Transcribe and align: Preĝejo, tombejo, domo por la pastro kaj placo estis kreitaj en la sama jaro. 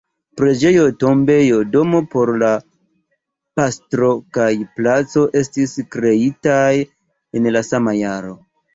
Preĝejo, 0.39 0.85
tombejo, 1.03 1.59
domo 1.75 1.99
por 2.15 2.31
la 2.45 2.49
pastro 3.61 4.11
kaj 4.39 4.51
placo 4.81 5.29
estis 5.45 5.79
kreitaj 5.99 6.75
en 7.39 7.55
la 7.57 7.67
sama 7.73 8.01
jaro. 8.05 8.39